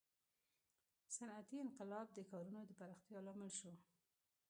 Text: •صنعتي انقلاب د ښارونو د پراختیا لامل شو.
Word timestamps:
•صنعتي 1.15 1.57
انقلاب 1.61 2.07
د 2.13 2.17
ښارونو 2.27 2.61
د 2.65 2.71
پراختیا 2.79 3.19
لامل 3.25 3.51
شو. 3.59 3.71